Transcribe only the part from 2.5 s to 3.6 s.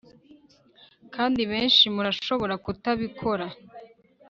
kutabikora